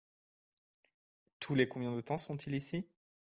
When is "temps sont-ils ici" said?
2.01-2.87